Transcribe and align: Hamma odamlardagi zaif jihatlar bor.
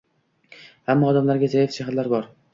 Hamma 0.93 1.11
odamlardagi 1.13 1.51
zaif 1.57 1.79
jihatlar 1.79 2.13
bor. 2.17 2.29